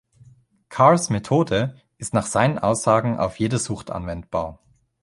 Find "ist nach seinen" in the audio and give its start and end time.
1.99-2.57